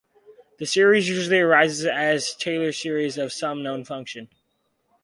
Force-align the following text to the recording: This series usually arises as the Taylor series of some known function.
This 0.57 0.73
series 0.73 1.07
usually 1.07 1.41
arises 1.41 1.85
as 1.85 2.33
the 2.33 2.39
Taylor 2.43 2.71
series 2.71 3.19
of 3.19 3.31
some 3.31 3.61
known 3.61 3.83
function. 3.85 4.29